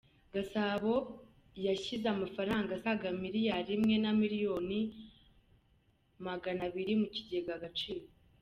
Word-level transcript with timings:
Gasabo 0.33 0.93
yashyize 1.67 2.05
amafaranga 2.15 2.69
asaga 2.77 3.07
miliyali 3.23 3.69
imwe 3.77 3.95
na 4.03 4.11
miliyoni 4.21 4.79
Maganabiri 6.25 6.93
mu 7.01 7.07
kigega 7.15 7.51
Agaciro 7.59 8.05